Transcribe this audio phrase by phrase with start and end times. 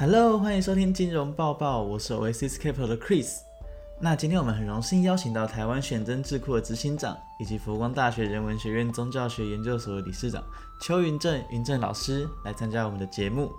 [0.00, 3.38] Hello，欢迎收听金融报报，我是 Oasis Capital 的 Chris。
[3.98, 10.40] 那今天我们很荣幸邀请到台湾选真智库的执行长，以及佛光大学人文学院宗教学研究所的理事长
[10.80, 13.50] 邱云正云正老师来参加我们的节目。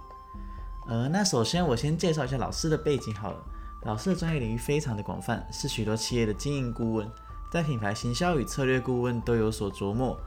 [0.87, 3.43] 呃，那首先我先介绍一下老师的背景好了。
[3.83, 7.05] 老师的专业领域非常的广泛，是许多企业的经营顾问，
[7.51, 10.17] 在品牌行销与策略顾问都有所琢磨。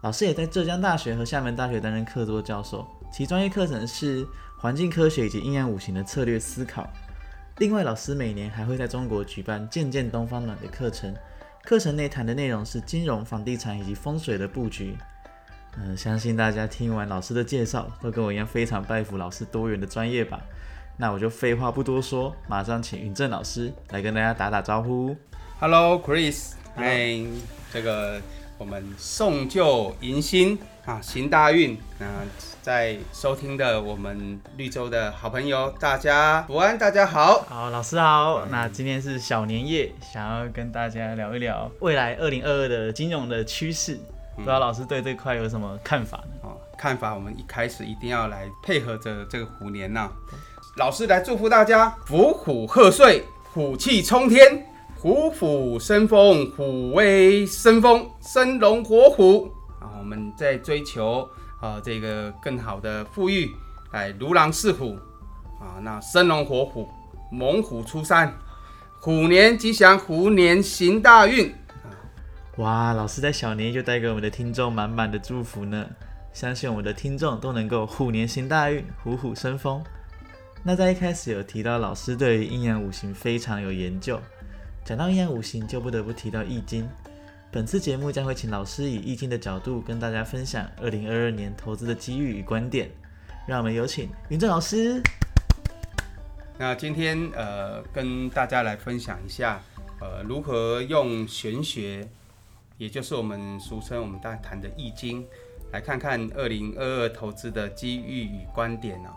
[0.00, 4.26] 老师也在浙江大学和厦门大学担任客座教授，其专业课程是
[4.62, 6.88] 环境科学以及阴阳五行的策略思考。
[7.58, 11.12] 另外，老师每年还会在中国举办“渐渐东方暖”的课程，
[11.64, 14.96] 课程内谈的内容是金融、房地产以及风水的布局。
[15.76, 20.40] 嗯，相信大家听完老师的介绍，都跟我一样非常拜服老师多元的专业吧。
[20.96, 25.16] 那我就废话不多说，马上请云正老师来跟大家打打招呼。
[25.58, 27.20] Hello，Chris，嗨，
[27.72, 28.22] 这个
[28.58, 31.76] 我们送旧迎新啊，行大运。
[31.98, 32.06] 那
[32.62, 37.44] 在收听的我们绿洲的好朋友，大家午安，大家好。
[37.48, 38.46] 好，老师好。
[38.52, 43.98] 那今天是小年夜，想要跟大家聊一聊未来二零二二的金融的趋势。
[44.36, 46.34] 不知道老师对这块有什么看法呢？
[46.42, 50.08] 哦，看法，我们一开始一定要来配合着这个虎年呐。
[50.76, 54.64] 老师来祝福大家，福虎贺岁，虎气冲天，
[54.96, 59.50] 虎虎生风，虎威生风，生龙活虎
[59.80, 59.98] 啊！
[59.98, 61.28] 我们在追求
[61.62, 63.48] 啊这个更好的富裕，
[63.92, 64.98] 来如狼似虎
[65.60, 65.78] 啊！
[65.80, 66.88] 那生龙活虎，
[67.30, 68.34] 猛虎出山，
[69.00, 71.54] 虎年吉祥，虎年行大运！
[72.56, 75.86] 哇，老师在小年就带给我们的听众满满的祝福呢，
[76.32, 79.80] 相信我们的听众都能够虎年行大运，虎虎生风。
[80.64, 84.20] 那在一开始有提到老师对于阴阳五行非常有研究，
[84.84, 86.88] 讲到阴阳五行就不得不提到易经。
[87.52, 92.90] 本次节目将会请老师以易经的角度跟大家分享二零二二年投资的机遇与观点。
[93.46, 95.02] 让我们有请云正老师。
[96.56, 99.60] 那今天呃跟大家来分享一下，
[100.00, 102.08] 呃如何用玄学，
[102.78, 105.22] 也就是我们俗称我们大家谈的易经，
[105.72, 109.10] 来看看二零二二投资的机遇与观点呢？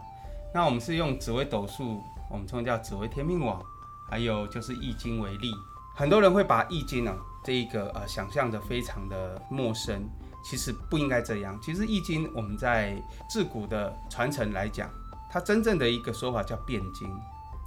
[0.54, 3.64] 那我们是用紫微斗数，我们称叫紫微天命网，
[4.10, 5.54] 还有就是易经为例。
[5.96, 7.16] 很多人会把易经呢
[7.46, 10.10] 这一个呃想象的非常的陌生，
[10.44, 11.58] 其实不应该这样。
[11.62, 14.90] 其实易经我们在自古的传承来讲，
[15.30, 17.08] 它真正的一个说法叫变经，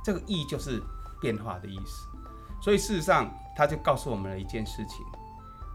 [0.05, 0.83] 这个易就是
[1.21, 2.09] 变化的意思。
[2.61, 5.07] 所以事实上，它就告诉我们了一件事情：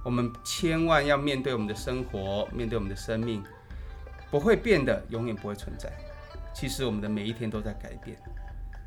[0.04, 3.42] 我们千万要面对我们的生活，面对我们的生命，
[4.30, 5.90] 不会变的，永远不会存在。
[6.54, 8.18] 其实我们的每一天都在改变，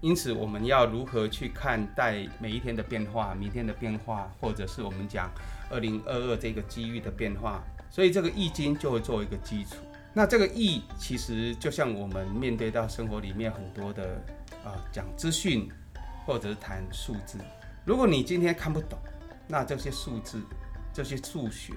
[0.06, 5.28] 因此我们要如何去看待每一天的变化、明天的变化，或者是我们讲
[5.68, 7.60] 二零二二这个机遇的变化？
[7.90, 9.78] 所以这个易经就会作为一个基础。
[10.14, 14.22] 那这个易其实就像我们面对到生活里面很多的
[14.64, 15.68] 啊讲资讯，
[16.24, 17.36] 或者是谈数字。
[17.84, 18.96] 如果你今天看不懂，
[19.48, 20.40] 那这些数字、
[20.92, 21.74] 这些数学，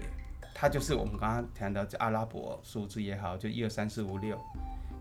[0.53, 4.39] 它就是我们刚刚谈到这阿拉伯数字也好，就一二三四五六。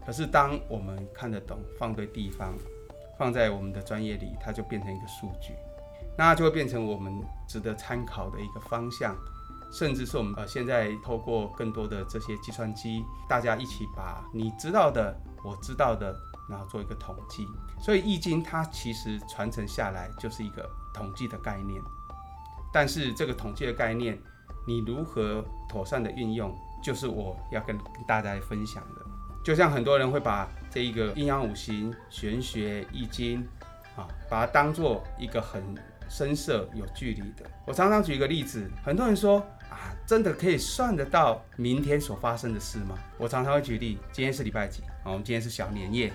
[0.07, 2.57] 可是，当我们看得懂，放对地方，
[3.19, 5.55] 放在我们的专业里，它就变成一个数据，
[6.17, 7.13] 那就会变成我们
[7.49, 9.17] 值得参考的一个方向，
[9.73, 15.15] 甚至是我们呃现在透过更多的这些计算机，大家一起把你知道的、
[15.45, 16.17] 我知道的，
[16.49, 17.47] 然后做一个统计。
[17.81, 21.83] 所以《易经》它其实传承下来就是一个统计的概念，
[22.73, 24.17] 但是这个统计的概念，
[24.67, 29.08] 你如何妥善的运用，就是我要跟大家分享的。
[29.45, 33.47] 就像很多人会把这一个阴阳五行、玄学、易经，
[33.97, 35.63] 啊，把它当做一个很
[36.09, 37.45] 深色、有距离的。
[37.67, 39.39] 我常常举一个例子，很多人说
[39.71, 42.99] 啊，真的可以算得到明天所发生的事吗？
[43.17, 44.83] 我常常会举例，今天是礼拜几？
[45.03, 46.13] 啊，我们今天是小年夜，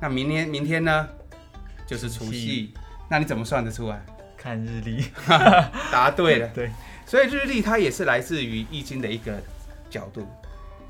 [0.00, 1.08] 那明天明天呢，
[1.86, 2.72] 就是除夕，
[3.08, 4.04] 那你怎么算得出来？
[4.36, 5.04] 看日历，
[5.90, 6.48] 答对了。
[6.54, 6.70] 对，
[7.04, 9.36] 所以日历它也是来自于易经的一个
[9.90, 10.24] 角度。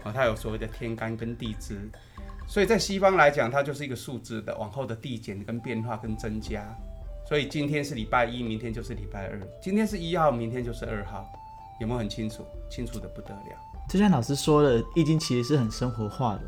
[0.04, 1.90] 啊，它有所谓的天干跟地支，
[2.46, 6.64] 所以在西方来讲，它就是一个数字的往后的递减跟变化跟增加。
[7.28, 11.30] 所以今天是礼拜一，明天就是礼拜二；今天是一号，明天就是二号，
[11.78, 12.42] 有没有很清楚？
[12.70, 13.56] 清楚的不得了。
[13.88, 16.42] 就像老师说的，易经其实是很生活化的，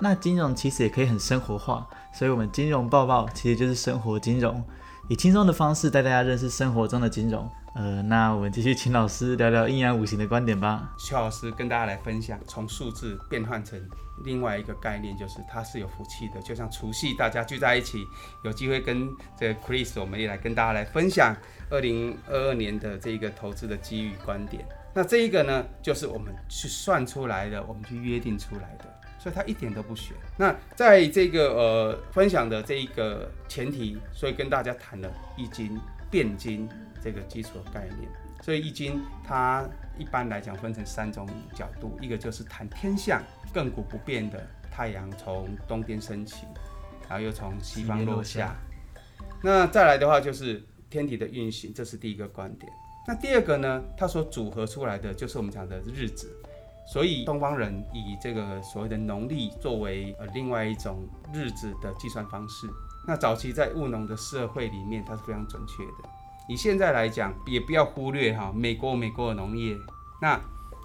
[0.00, 4.60] 那金融其实也可以很生活化，所以我们金融报报其实就是生活金融，
[5.08, 7.48] 以轻松的方式带大家认识生活中的金融。
[7.78, 10.92] 呃，那我们继续请老师聊聊阴阳五行的观点吧。
[10.98, 13.80] 邱老师跟大家来分享，从数字变换成
[14.24, 16.42] 另外一个概念，就是它是有福气的。
[16.42, 18.04] 就像除夕大家聚在一起，
[18.42, 19.08] 有机会跟
[19.38, 21.36] 这个 Chris，我们也来跟大家来分享
[21.70, 24.66] 二零二二年的这个投资的机遇观点。
[24.92, 28.92] 那这一个呢，就是我们去算出来的，我们去约定出来的。
[29.20, 30.16] 所以他一点都不悬。
[30.36, 35.78] 那在这个呃分享的这一个前提，所以跟大家谈了易经
[36.10, 36.68] 变经
[37.02, 38.10] 这个基础的概念。
[38.42, 39.68] 所以易经它
[39.98, 43.22] 一般来讲分成三种角度，一个就是谈天象，
[43.52, 46.46] 亘古不变的太阳从东边升起，
[47.08, 48.56] 然后又从西方落下。
[49.42, 52.72] 那再来的话就是天体的运行，这是第一个观点。
[53.06, 56.32] 那第二个呢，它所组合出来的就是我们讲的日子。
[56.86, 62.66] 所以东方人以这个所谓的农历作为呃另外一种日子的计算方式。
[63.06, 66.08] 那早期在务农的社会里面，它是非常准确的。
[66.48, 69.76] 以现在来讲，也不要忽略哈，美国美国的农业，
[70.20, 70.40] 那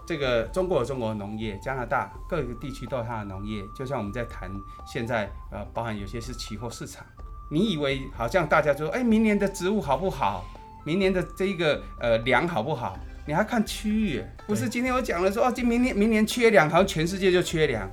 [0.05, 3.63] 这个中国有中国的农业，加拿大各个地区都有它的农业。
[3.73, 4.51] 就像我们在谈
[4.85, 7.05] 现在呃，包含有些是期货市场。
[7.49, 10.43] 你以为好像大家说，哎，明年的植物好不好？
[10.83, 12.99] 明年的这个呃粮好不好？
[13.25, 17.89] 你还看区域，不是今天我讲了说哦，今明年明年缺粮，好像全世界就缺粮。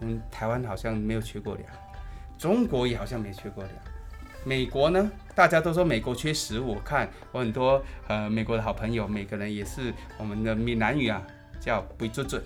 [0.00, 1.68] 嗯，台湾好像没有缺过粮，
[2.38, 3.74] 中国也好像没缺过粮。
[4.44, 11.22] 美国呢，大家都说美国缺食物，我看我很多呃美国的好朋友，每个人也是我们的闽南语啊，
[11.60, 12.42] 叫不准准，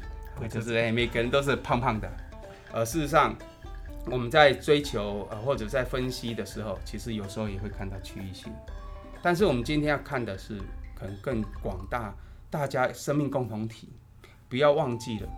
[0.49, 2.11] 就是哎每个人都是胖胖的。
[2.73, 3.35] 呃，事实上
[4.07, 8.53] 我们在追求呃或者在分析的时候，其实有时候也会看到区域性。
[9.21, 10.59] 但是我们今天要看的是。
[11.01, 12.13] 可能更广大，
[12.51, 13.89] 大家生命共同体，
[14.49, 15.29] 不要忘记了，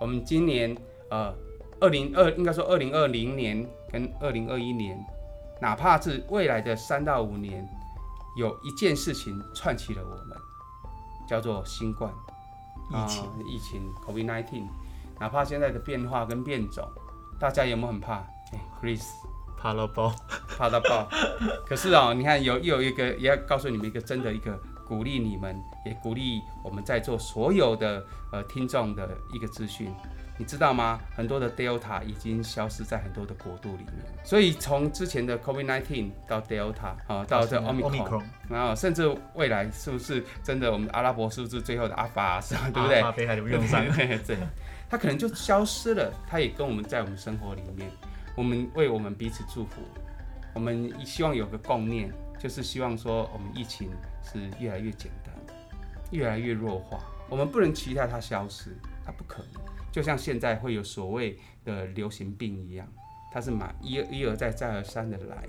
[0.00, 0.72] 我们今年
[1.10, 1.34] 呃，
[1.80, 4.96] 二零二应该说二零二零年跟二零二一年，
[5.60, 7.68] 哪怕是未来的三到五年，
[8.36, 10.36] 有一件事情串起了我们，
[11.28, 12.12] 叫做新冠
[12.90, 14.64] 疫情，疫情 COVID-19，
[15.18, 16.88] 哪怕现在的变化跟变种，
[17.38, 18.14] 大家有没有很怕？
[18.52, 19.04] 哎，Chris，
[19.58, 20.14] 怕到爆，
[20.56, 21.08] 怕到爆。
[21.66, 24.58] 可是哦，你看有又有一个，也要告诉你们一个真的一个。
[24.90, 25.56] 鼓励你们，
[25.86, 29.94] 也鼓励我们在座所有的呃听众的一个资讯，
[30.40, 30.98] 你知道吗？
[31.14, 40.72] 很多的 Delta 已经消失在很多的国度里面，所以从之前的 COVID-19 到 Delta 啊，到这 Omicron，然后甚至未来是不是真的？
[40.72, 42.62] 我们阿拉伯是不是最后的阿法是吧？
[42.72, 43.00] 对不对？
[43.02, 44.18] 阿法还不用上，对，
[44.88, 46.10] 它可能就消失了。
[46.26, 47.90] 它也跟我们在我们生活里面，
[48.34, 49.82] 我们为我们彼此祝福，
[50.54, 52.10] 我们希望有个共念。
[52.38, 53.90] 就是希望说，我们疫情
[54.22, 55.34] 是越来越简单，
[56.12, 56.98] 越来越弱化。
[57.28, 59.60] 我们不能期待它消失，它不可能。
[59.92, 62.86] 就像现在会有所谓的流行病一样，
[63.32, 65.48] 它是马一一而再再而三的来。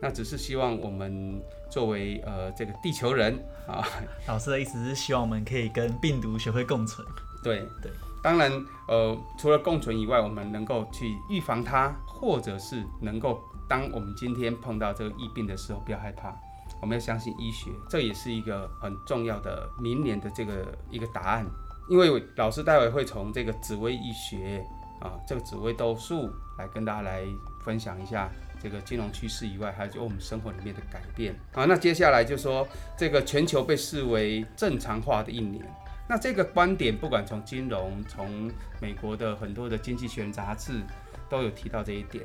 [0.00, 1.40] 那只是希望我们
[1.70, 3.86] 作为呃这个地球人啊，
[4.26, 7.06] 老师的意思是希望我们可以跟病毒学会共存。
[7.42, 7.90] 对对，
[8.22, 8.50] 当然
[8.88, 13.40] 呃除了共存以外，我们能够去预防它，或者是能够。
[13.68, 16.36] 当我们今天碰到这个疫病的时候，不要害怕，
[16.82, 21.46] 我们要相信医学，这也是一个很重要的明年的这个一个答案。
[21.92, 24.64] 因为老师待会会从这个紫微医学
[24.98, 27.22] 啊，这个紫微斗数来跟大家来
[27.62, 31.34] 分享一下这个金融趋势以外，还有就我们生活里面的改变。
[31.52, 32.66] 好，那接下来就说
[32.96, 35.62] 这个全球被视为正常化的一年，
[36.08, 38.50] 那这个观点不管从金融，从
[38.80, 40.80] 美国的很多的经济学杂志
[41.28, 42.24] 都有提到这一点。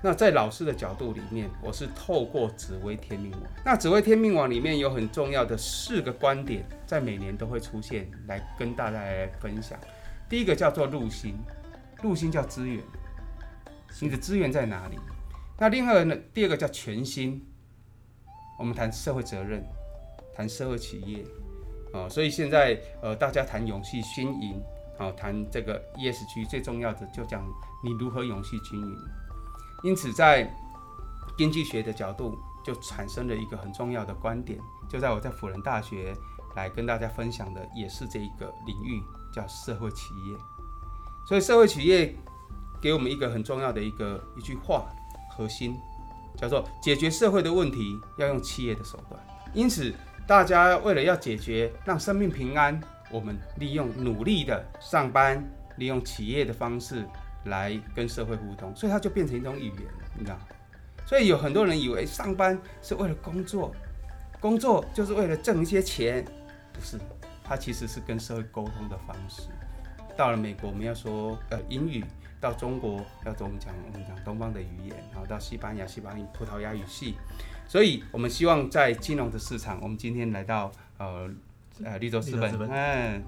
[0.00, 3.42] 那在老师的角度里面，我是透过紫微天命网。
[3.64, 9.76] 那紫微天命网里面有很重要的四个观点，在每年都会出现，来跟大家来分享。
[10.28, 11.34] 第一个叫做入星，
[12.00, 12.80] 入星叫资源，
[14.00, 14.96] 你的资源在哪里？
[15.58, 17.44] 那另外呢，第二个叫全新，
[18.56, 19.66] 我们谈社会责任，
[20.32, 21.24] 谈社会企业
[21.92, 22.08] 啊。
[22.08, 24.62] 所以现在呃，大家谈永续经营
[24.96, 27.44] 啊，谈这个 ESG 最重要的就讲
[27.82, 28.96] 你如何永续经营。
[29.82, 30.52] 因此，在
[31.36, 34.58] 经济学的角度，就产生了一个很重要的观点。
[34.88, 36.12] 就在我在辅仁大学
[36.56, 39.00] 来跟大家分享的，也是这一个领域，
[39.32, 40.36] 叫社会企业。
[41.26, 42.14] 所以，社会企业
[42.80, 44.88] 给我们一个很重要的一个一句话，
[45.30, 45.76] 核心
[46.36, 49.20] 叫做解决社会的问题要用企业的手段。
[49.54, 49.94] 因此，
[50.26, 52.80] 大家为了要解决让生命平安，
[53.12, 57.06] 我们利用努力的上班，利用企业的方式。
[57.48, 59.82] 来跟社会互动，所以它就变成一种语言，
[60.16, 60.38] 你知道？
[61.06, 63.74] 所以有很多人以为上班是为了工作，
[64.40, 66.22] 工作就是为了挣一些钱，
[66.72, 66.98] 不是？
[67.42, 69.42] 它其实是跟社会沟通的方式。
[70.14, 72.02] 到了美国，我们要说呃英语；
[72.38, 77.14] 到中国要怎么讲我们讲东方的语言，然后到西班牙西班牙葡萄牙语系。
[77.66, 81.30] 所以我们希望在金融的市场，我们今天来到呃
[81.82, 83.22] 呃绿洲资本，嗯，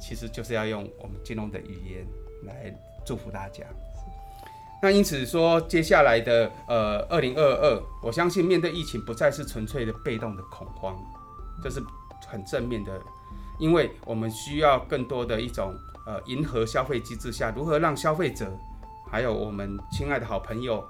[0.00, 2.06] 其实就是要用我们金融的语言
[2.44, 2.74] 来。
[3.06, 3.64] 祝福大家。
[4.82, 10.94] 那因此说，接下来的呃，二零二二，我相信面对疫情不再是纯粹的被动的恐慌，
[11.62, 11.82] 这是
[12.26, 13.00] 很正面的，
[13.58, 18.46] 因为我们需要更多的一种呃迎合消费机制下，如何让消费者
[19.10, 20.84] 还有我们亲爱的好朋友，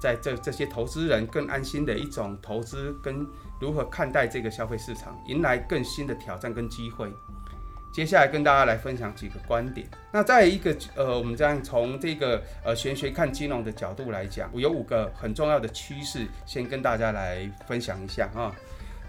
[0.00, 3.24] 在这这些投资人更安心的一种投资，跟
[3.60, 7.12] 如何看待这个消费市场，迎来更新的挑战跟机会。
[7.92, 9.86] 接下来跟大家来分享几个观点。
[10.12, 18.54] 那在一个呃，我们这样从这个呃玄学看金融的角度来讲，我有五个很重要的趋势，先跟大家来分享一下啊。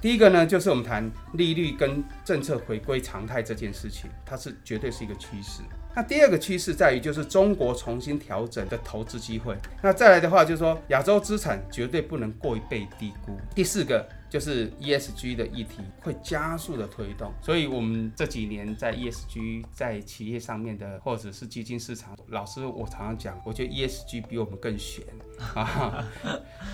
[0.01, 5.62] 第一个呢，就是我们谈利率跟政策回归常态这件事情，它是绝对是一个趋势。
[5.93, 9.55] 那第二个趋势在于，就是中国重新调整的投资机会。
[9.81, 13.38] 那再来的话，就是说亚洲资产绝对不能过于被低估。
[13.53, 14.07] 第四个。
[14.29, 25.03] 就是 ESG 的议题会加速的推动，所以我们这几年在 ESG 在企业上面的，或者是基金市场，老师我常常讲，我觉得 ESG 比我们更悬
[25.55, 26.05] 啊，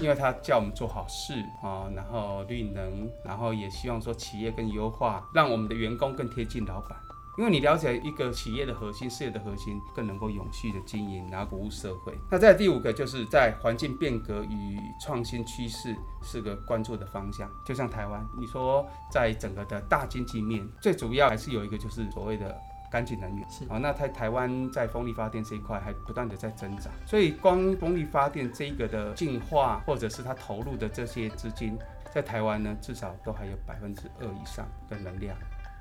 [0.02, 1.34] 因为他叫我们做好事
[1.64, 6.98] 啊，然后绿能，然后也希望说企业更优化，让我们的员工更贴近老板。
[7.38, 12.18] 因为你了解一个企业的核心，事业的核心，更能够永续的经营，然后服务社会。
[12.32, 17.50] 那在第五个，就是在环境变革与创新趋势是个关注的方向。
[17.66, 22.58] 就像台湾，你说在整个的大经济面，最主要还是有一个就是所谓的
[22.90, 23.50] 干净能源。
[23.50, 31.78] 是啊，那在台湾在风力发电这一块还不断的在增长，所以光风力发电这一个的进化，或者是它投入的这些资金，
[32.14, 35.38] 在台湾呢，至少都还有百分之二以上的能量。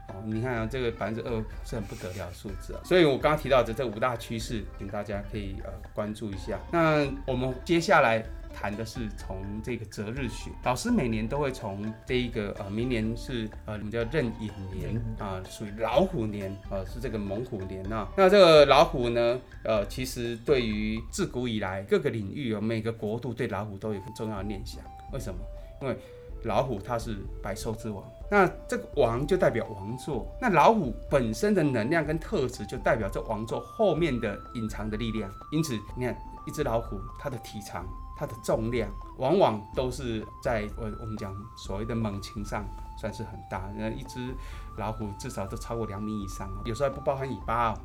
[0.08, 1.30] 哦，你看啊，这个百分之二
[1.64, 6.58] 是很不得了的数字啊，所以我刚刚提到的这五大趋势，请大家可以呃关注一下。
[6.70, 18.06] 那我们接下来谈的是从这个择日学，老师每年都会从这一个呃，明年是呃，我们叫壬寅年啊，属于老虎年啊，是这个猛虎年啊。
[18.16, 25.40] 那这个老虎呢，呃，其实对于自古以来各个领域有每个国度对老虎都有很重要的念想，为什么？
[25.80, 25.96] 因为
[26.44, 28.04] 老虎它是百兽之王。
[28.34, 35.30] 那这个王就代表王座，那老虎本身的能量跟特质就代表这王座后面的隐藏的力量。
[35.52, 37.86] 因此，你看一只老虎，它的体长、
[38.16, 42.66] 它的重量，往往都是在我我们讲所谓的猛禽上
[43.00, 43.70] 算是很大。
[43.76, 44.34] 那一只
[44.78, 47.78] 老虎至少都超过两米以上，有时候还不包含尾巴哦。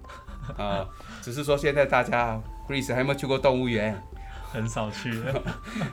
[0.58, 0.90] 啊，
[1.22, 4.04] 只是说现在大家，Chris 还有没有去过动物园？
[4.52, 5.12] 很少去。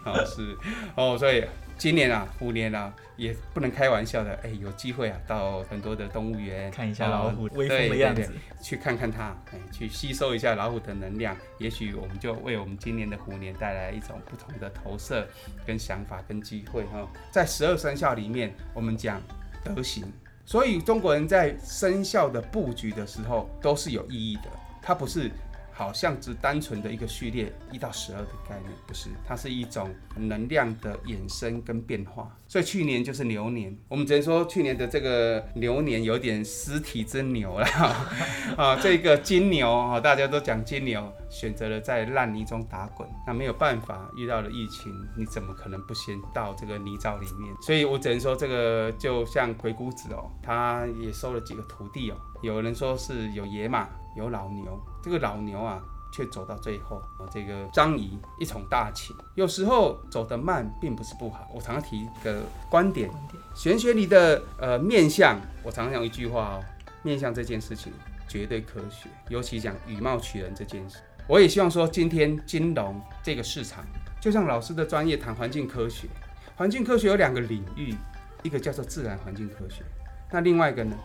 [0.03, 0.57] 啊， 是
[0.95, 1.45] 哦，所以。
[1.79, 4.33] 今年啊，虎年啊，也不能开玩笑的。
[4.43, 11.37] 哎，有机会啊，到很多的动物园看一下老虎威风的样子，去看看它，哎，去吸收一下老虎的能量。
[11.59, 15.27] 也许我们就为我们今年的虎年带来一种不同的投射、
[15.67, 17.07] 跟想法、跟机会哈。
[17.31, 19.21] 在十二生肖里面，我们讲
[19.63, 20.05] 德行，
[20.47, 24.49] 所以中国人在生肖的布局的时候都是有意义的，
[24.81, 25.31] 它不是。
[25.77, 32.35] 好像只单纯的一个序列一到十二的概念，不是，它是一种能量的衍生跟变化。
[32.49, 37.67] 所以去年就是牛年，我们只能说去年的这个牛年有点尸体之牛了
[38.57, 38.79] 啊。
[38.81, 47.55] 这个金牛啊，大家都讲金牛，选择了在烂泥中打滚，那没有办法，遇到了疫情，你怎么可能不先到这个泥沼里面？
[47.61, 53.87] 所以我只能说，这个就像鬼谷子哦，他也收了几个徒弟哦，有人说是有野马。
[54.17, 55.81] 有老牛，这个老牛啊，
[56.11, 57.03] 却走到最后。
[57.31, 61.47] 这个张仪一宠大情，有时候走得慢，并不是不好。
[61.55, 63.11] 我常常提一个观点，
[63.55, 66.65] 玄学里的呃面相，我常常讲一句话哦，
[67.03, 67.93] 面相这件事情
[68.27, 70.97] 绝对科学，尤其讲以貌取人这件事。
[71.29, 73.85] 我也希望说，今天金融这个市场，
[74.21, 76.09] 就像老师的专业谈环境科学，
[76.55, 77.95] 环境科学有两个领域，
[78.43, 79.83] 一个叫做自然环境科学，
[80.31, 80.97] 那另外一个呢，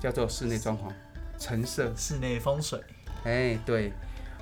[0.00, 0.90] 叫做室内装潢。
[1.40, 2.78] 橙色室内风水，
[3.24, 3.92] 哎，对，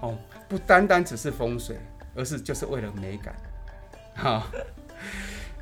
[0.03, 1.79] 哦，不单单只是风水，
[2.15, 3.35] 而是就是为了美感，
[4.15, 4.47] 好。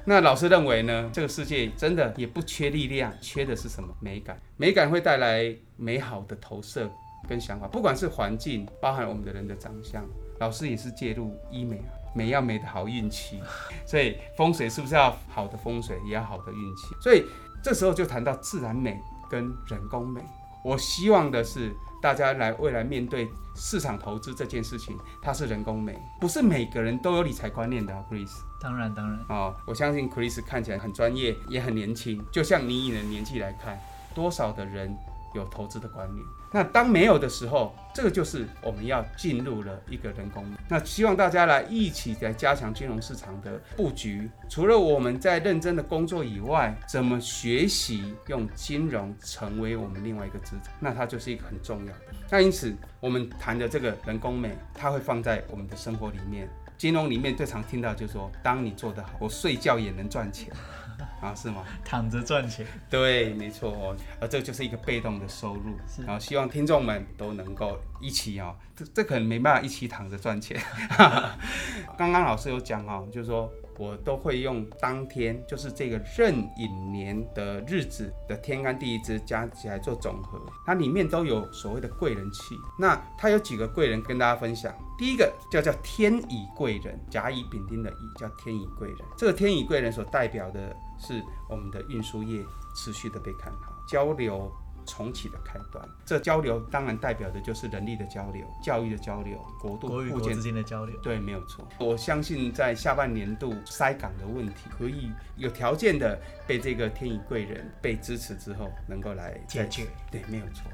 [0.09, 1.11] 那老师认为呢？
[1.13, 3.93] 这个世界真的也不缺力量，缺的是什么？
[3.99, 4.41] 美感。
[4.57, 6.89] 美感会带来美好的投射
[7.29, 10.07] 跟想法，不管是环境，包含我们的人的长相。
[10.39, 13.43] 老师也是介入医美啊，美要美的好运气，
[13.85, 16.95] 所以风水是不是要好的风水，也要好的运气？
[17.03, 17.25] 所以
[17.61, 18.97] 这时候就谈到自然美
[19.29, 20.21] 跟人工美。
[20.65, 28.31] 我希望的是，大家来未来面对市场投资这件事情，它是人工美，不是每个人都有理财观念的，Chris。
[28.61, 29.19] 当然，当然。
[29.29, 32.25] 哦，我相信 Chris 看起来很专业，也很年轻。
[32.33, 33.79] 就像你以你的年纪来看，
[34.15, 34.97] 多少的人
[35.35, 36.25] 有投资的观念？
[36.57, 40.43] 那当没有的时候，这个就是我们要进入了一个人工。
[40.71, 44.27] 那希望大家来一起来加强金融市场的布局。
[44.49, 50.73] 除了我们在认真的工作以外，怎么学习用金融成为我们另外一个资产？
[50.81, 52.01] 那它就是一个很重要的。
[52.31, 56.49] 那因此，我们谈的这个人工美，它会放在我们的生活里面。
[56.79, 60.53] 金融里面最常听到就是说，当你做得好，我睡觉也能赚钱，
[61.21, 61.65] 啊，是吗？
[61.85, 70.61] 躺着赚钱，对，没错哦，而这就是一个被动的收入，然后希望听众们都能够一起哦，这这可能没办法一起躺着赚钱。
[71.97, 82.57] 刚刚老师有讲哦，就是说我都会用当天，就是这个壬寅年的日子的天干地支加起来做总和，它里面都有所谓的贵人气。
[82.79, 94.51] 那它有几个贵人跟大家分享，第一个叫叫天乙贵人，甲乙丙丁的乙叫天乙贵人，这个天乙贵人所代表的是我们的运输业持续的被看好，交流。
[94.87, 100.97] 重启的开端，这交流当然代表的就是人力的交流、教育的交流、国度国与国之间的交流。
[101.03, 101.67] 对，没有错。
[101.79, 109.87] 我相信在下半年度塞港的问题，可以有条件的被这个天乙贵人被支持之后，能够来解决。
[110.11, 110.71] 对，没有错。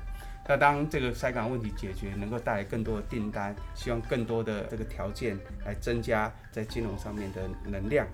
[0.48, 8.04] 那当这个塞港问题解决，能够带来更多的订单，希望更多的这个条件来增加在金融上面的能量。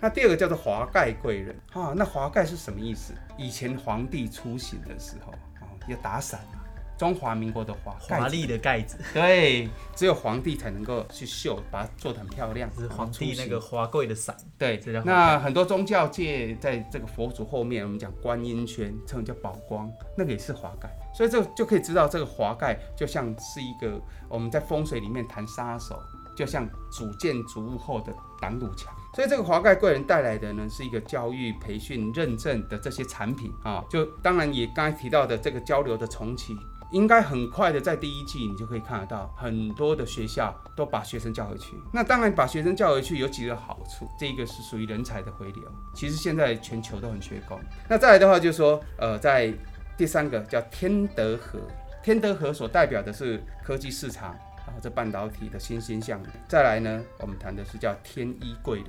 [0.00, 3.14] 那第二个叫做华盖贵人啊，那华盖是什么意思？
[3.38, 6.65] 以前皇帝出行的时候啊，要打伞啊，
[6.98, 12.70] 中华民国的华华丽的盖子，对，只有皇帝才能够去绣，把它做得很漂亮。
[12.78, 20.90] 是皇帝那个华贵的伞，对，那很多宗教界在这个佛祖后面，我们讲观音圈，称叫宝光，那个也是华盖。
[21.14, 25.98] 所以这就可以知道，这个华盖就像是一个我们在风水里面谈杀手，
[26.36, 28.94] 就像主建筑物后的挡土墙。
[29.14, 36.54] 所以这个华盖贵人带来的呢，是一个教育培训认证的这些产品啊，就当然也刚才提到的这个交流的重启，
[36.90, 41.74] 应该很快的在第一季你就可以看得到，很多的学校都把学生叫回去。
[41.92, 45.62] 那当然把学生叫回去有几个好处，这一个是属于人才的回流，
[45.94, 47.58] 其实现在全球都很缺工。
[47.88, 49.52] 那再来的话就是说，呃，在
[49.96, 51.58] 第三个叫天德和，
[52.02, 54.36] 天德和所代表的是科技市场。
[54.66, 58.88] 然后这半导体的欣欣向荣，再来呢，我们谈的是叫天一贵人。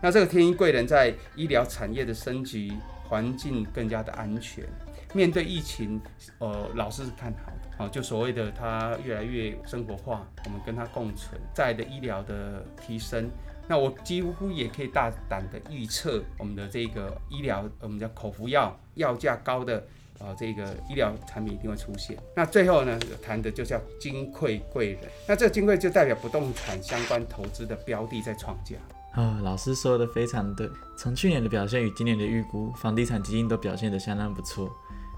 [0.00, 2.72] 那这个天一贵人在医疗产业的升级，
[3.08, 4.64] 环境更加的安全，
[5.12, 6.00] 面对疫情，
[6.38, 13.28] 呃，老师是看好的啊，就所谓的它越来越生活化，我们跟它共存，在的医疗的提升，
[13.68, 19.84] 那我几乎也可以大胆的预测，我们的这个医疗，我们叫口服药，药价高的。
[20.20, 22.14] 啊，这个医疗产品一定会出现。
[22.36, 25.10] 那最后呢，谈的就叫金匮贵人。
[25.26, 28.76] 那这金匮就代表不动产相关投资的标的在创价。
[29.12, 30.68] 啊，老师说的非常对。
[30.94, 34.70] 从去年的表现与今年的预估，房地产基金都表现得相当不错。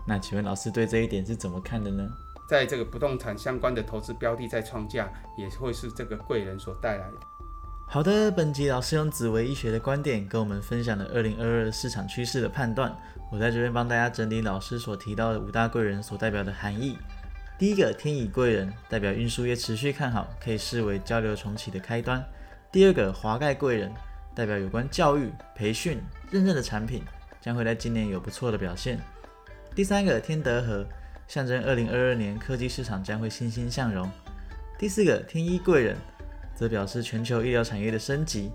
[0.07, 2.09] 那请问老师对这一点是怎么看的呢？
[2.49, 7.17] 在这个不动产相关的投资标的在创价，也会是这个贵人所带来的。
[7.87, 12.95] 好的，本集老师用紫薇医学的观点跟我们分享了二零二二市场趋势的判断。
[13.31, 16.99] 我在这边帮大家整理老师所提到的五大贵人所代表的含义。
[17.59, 22.23] 第一个天乙贵人代表运输业持续看好，可以视为交流重启的开端。
[22.71, 23.93] 第二个华盖贵人
[24.35, 27.03] 代表有关教育、培训、认证的产品
[27.41, 28.99] 将会在今年有不错的表现。
[29.75, 30.87] 第三个天德和
[31.27, 34.11] 象征二零二二年科技市场将会欣欣向荣。
[34.79, 35.97] 第四个天一贵人。
[36.55, 38.53] 则表示全球医疗产业的升级，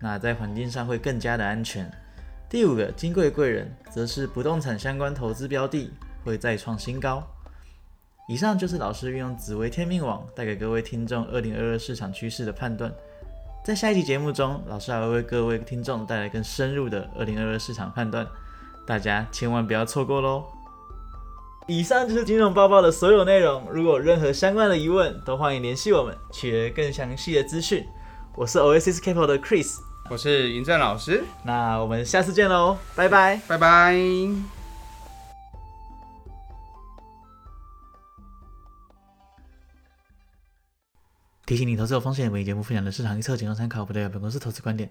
[0.00, 1.90] 那在环境上会更加的安全。
[2.50, 5.90] 第五个金贵贵人，则是不动产相关投资标的
[6.24, 7.26] 会再创新高。
[8.28, 12.92] 以上就是老师运用紫微天命网带给各位听众二零二二市场趋势的判断。
[13.64, 18.26] 在下一集节目中，老师还会为各位听众带来更深入的二零二二市场判断，
[18.86, 20.44] 大家千万不要错过喽！
[21.68, 23.66] 以上就是金融报报的所有内容。
[23.72, 27.84] 如果有任何相关的疑问，都欢迎联系我们，取得更详细的资讯。
[28.36, 31.24] 我是 Oasis Capital 的 Chris，我是云正老师。
[31.44, 33.94] 那我们下次见喽，拜拜，拜拜。
[41.46, 44.88] 提醒你，投资有风险，本节目分享的市场预测仅供参考，不代表本公司投资观点。